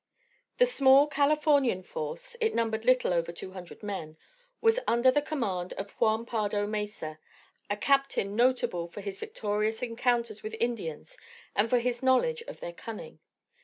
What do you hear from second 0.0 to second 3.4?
X The small Californian force it numbered little over